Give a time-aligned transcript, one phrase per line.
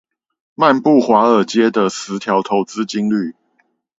[0.55, 3.35] 漫步華爾街的十條投資金律